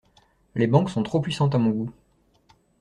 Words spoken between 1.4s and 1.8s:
à mon